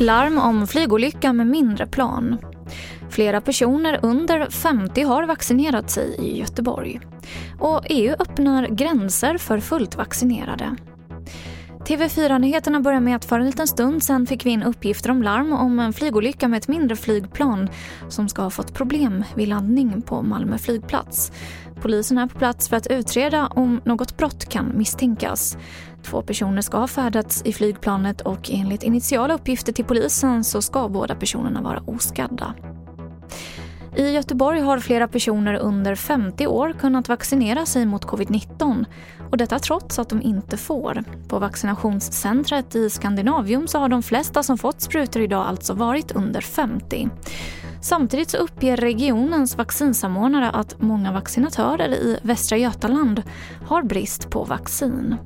Larm 0.00 0.38
om 0.38 0.66
flygolycka 0.66 1.32
med 1.32 1.46
mindre 1.46 1.86
plan. 1.86 2.38
Flera 3.10 3.40
personer 3.40 3.98
under 4.02 4.50
50 4.50 5.02
har 5.02 5.26
vaccinerat 5.26 5.90
sig 5.90 6.16
i 6.18 6.38
Göteborg. 6.38 7.00
Och 7.60 7.80
EU 7.88 8.14
öppnar 8.18 8.66
gränser 8.66 9.38
för 9.38 9.60
fullt 9.60 9.96
vaccinerade. 9.96 10.76
TV4-nyheterna 11.88 12.80
börjar 12.80 13.00
med 13.00 13.16
att 13.16 13.24
för 13.24 13.40
en 13.40 13.46
liten 13.46 13.66
stund 13.66 14.02
sen 14.02 14.26
fick 14.26 14.46
vi 14.46 14.50
in 14.50 14.62
uppgifter 14.62 15.10
om 15.10 15.22
larm 15.22 15.52
om 15.52 15.78
en 15.78 15.92
flygolycka 15.92 16.48
med 16.48 16.58
ett 16.58 16.68
mindre 16.68 16.96
flygplan 16.96 17.68
som 18.08 18.28
ska 18.28 18.42
ha 18.42 18.50
fått 18.50 18.74
problem 18.74 19.24
vid 19.34 19.48
landning 19.48 20.02
på 20.02 20.22
Malmö 20.22 20.58
flygplats. 20.58 21.32
Polisen 21.80 22.18
är 22.18 22.26
på 22.26 22.38
plats 22.38 22.68
för 22.68 22.76
att 22.76 22.86
utreda 22.86 23.46
om 23.46 23.80
något 23.84 24.16
brott 24.16 24.48
kan 24.48 24.78
misstänkas. 24.78 25.56
Två 26.02 26.22
personer 26.22 26.62
ska 26.62 26.78
ha 26.78 26.86
färdats 26.86 27.42
i 27.44 27.52
flygplanet 27.52 28.20
och 28.20 28.50
enligt 28.50 28.82
initiala 28.82 29.34
uppgifter 29.34 29.72
till 29.72 29.84
polisen 29.84 30.44
så 30.44 30.62
ska 30.62 30.88
båda 30.88 31.14
personerna 31.14 31.62
vara 31.62 31.82
oskadda. 31.86 32.54
I 33.98 34.10
Göteborg 34.10 34.60
har 34.60 34.78
flera 34.78 35.08
personer 35.08 35.54
under 35.54 35.94
50 35.94 36.46
år 36.46 36.72
kunnat 36.80 37.08
vaccinera 37.08 37.66
sig 37.66 37.86
mot 37.86 38.06
covid-19 38.06 38.84
och 39.30 39.36
detta 39.36 39.58
trots 39.58 39.98
att 39.98 40.08
de 40.08 40.22
inte 40.22 40.56
får. 40.56 41.04
På 41.28 41.38
vaccinationscentret 41.38 42.74
i 42.74 42.90
Skandinavium 42.90 43.68
så 43.68 43.78
har 43.78 43.88
de 43.88 44.02
flesta 44.02 44.42
som 44.42 44.58
fått 44.58 44.80
sprutor 44.80 45.22
idag 45.22 45.46
alltså 45.46 45.74
varit 45.74 46.12
under 46.12 46.40
50. 46.40 47.08
Samtidigt 47.82 48.30
så 48.30 48.36
uppger 48.36 48.76
regionens 48.76 49.56
vaccinsamordnare 49.56 50.50
att 50.50 50.82
många 50.82 51.12
vaccinatörer 51.12 51.88
i 51.88 52.18
Västra 52.22 52.58
Götaland 52.58 53.22
har 53.66 53.82
brist 53.82 54.30
på 54.30 54.44
vaccin. 54.44 55.16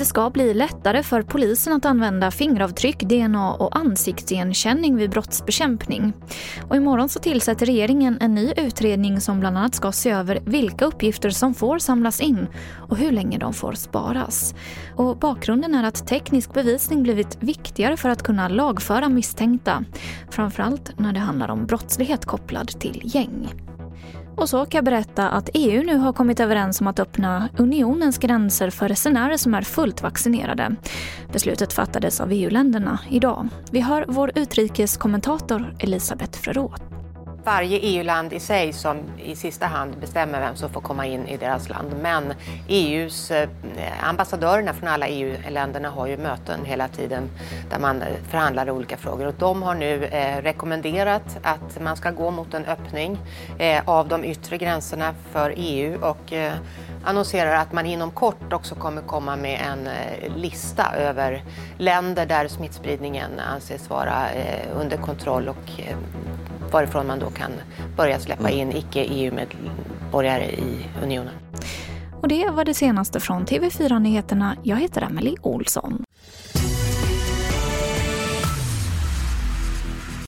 Det 0.00 0.06
ska 0.06 0.30
bli 0.30 0.54
lättare 0.54 1.02
för 1.02 1.22
polisen 1.22 1.72
att 1.72 1.84
använda 1.84 2.30
fingeravtryck, 2.30 3.00
DNA 3.00 3.52
och 3.54 3.76
ansiktsigenkänning 3.76 4.96
vid 4.96 5.10
brottsbekämpning. 5.10 6.12
Och 6.68 6.76
imorgon 6.76 7.08
så 7.08 7.18
tillsätter 7.18 7.66
regeringen 7.66 8.18
en 8.20 8.34
ny 8.34 8.52
utredning 8.56 9.20
som 9.20 9.40
bland 9.40 9.58
annat 9.58 9.74
ska 9.74 9.92
se 9.92 10.10
över 10.10 10.40
vilka 10.44 10.84
uppgifter 10.84 11.30
som 11.30 11.54
får 11.54 11.78
samlas 11.78 12.20
in 12.20 12.46
och 12.88 12.96
hur 12.96 13.12
länge 13.12 13.38
de 13.38 13.52
får 13.52 13.72
sparas. 13.72 14.54
Och 14.96 15.16
bakgrunden 15.16 15.74
är 15.74 15.84
att 15.84 16.06
teknisk 16.06 16.54
bevisning 16.54 17.02
blivit 17.02 17.42
viktigare 17.42 17.96
för 17.96 18.08
att 18.08 18.22
kunna 18.22 18.48
lagföra 18.48 19.08
misstänkta. 19.08 19.84
Framförallt 20.30 20.98
när 20.98 21.12
det 21.12 21.20
handlar 21.20 21.48
om 21.48 21.66
brottslighet 21.66 22.24
kopplad 22.24 22.68
till 22.68 23.02
gäng. 23.04 23.48
Och 24.40 24.48
så 24.48 24.64
kan 24.64 24.78
jag 24.78 24.84
berätta 24.84 25.28
att 25.28 25.50
EU 25.54 25.82
nu 25.82 25.96
har 25.96 26.12
kommit 26.12 26.40
överens 26.40 26.80
om 26.80 26.86
att 26.86 27.00
öppna 27.00 27.48
unionens 27.58 28.18
gränser 28.18 28.70
för 28.70 28.88
resenärer 28.88 29.36
som 29.36 29.54
är 29.54 29.62
fullt 29.62 30.02
vaccinerade. 30.02 30.76
Beslutet 31.32 31.72
fattades 31.72 32.20
av 32.20 32.32
EU-länderna 32.32 32.98
idag. 33.10 33.48
Vi 33.70 33.80
hör 33.80 34.04
vår 34.08 34.32
utrikeskommentator 34.34 35.74
Elisabeth 35.78 36.38
Frerot 36.38 36.99
varje 37.50 37.78
EU-land 37.78 38.32
i 38.32 38.40
sig 38.40 38.72
som 38.72 38.96
i 39.18 39.36
sista 39.36 39.66
hand 39.66 39.96
bestämmer 40.00 40.40
vem 40.40 40.56
som 40.56 40.70
får 40.70 40.80
komma 40.80 41.06
in 41.06 41.28
i 41.28 41.36
deras 41.36 41.68
land. 41.68 41.94
Men 42.02 42.34
EUs 42.68 43.30
eh, 43.30 43.48
ambassadörerna 44.02 44.72
från 44.72 44.88
alla 44.88 45.08
EU-länderna 45.08 45.90
har 45.90 46.06
ju 46.06 46.16
möten 46.16 46.64
hela 46.64 46.88
tiden 46.88 47.30
där 47.70 47.78
man 47.78 48.02
eh, 48.02 48.08
förhandlar 48.30 48.70
olika 48.70 48.96
frågor 48.96 49.26
och 49.26 49.34
de 49.38 49.62
har 49.62 49.74
nu 49.74 50.04
eh, 50.04 50.42
rekommenderat 50.42 51.38
att 51.42 51.82
man 51.82 51.96
ska 51.96 52.10
gå 52.10 52.30
mot 52.30 52.54
en 52.54 52.64
öppning 52.64 53.18
av 53.84 54.08
de 54.08 54.24
yttre 54.24 54.58
gränserna 54.58 55.14
för 55.32 55.54
EU 55.56 55.98
och 56.02 56.32
annonserar 57.04 57.56
att 57.56 57.72
man 57.72 57.86
inom 57.86 58.10
kort 58.10 58.52
också 58.52 58.74
kommer 58.74 59.02
komma 59.02 59.36
med 59.36 59.60
en 59.60 59.88
lista 60.36 60.94
över 60.96 61.44
länder 61.78 62.26
där 62.26 62.48
smittspridningen 62.48 63.40
anses 63.40 63.90
vara 63.90 64.26
under 64.74 64.96
kontroll 64.96 65.48
och 65.48 65.80
varifrån 66.72 67.06
man 67.06 67.18
då 67.18 67.30
kan 67.30 67.50
börja 67.96 68.20
släppa 68.20 68.48
mm. 68.50 68.60
in 68.60 68.76
icke-EU-medborgare 68.76 70.44
i 70.44 70.86
unionen. 71.02 71.34
Och 72.22 72.28
det 72.28 72.50
var 72.50 72.64
det 72.64 72.74
senaste 72.74 73.20
från 73.20 73.46
TV4 73.46 73.98
Nyheterna. 73.98 74.56
Jag 74.62 74.76
heter 74.76 75.02
Emily 75.02 75.34
Olsson. 75.42 76.04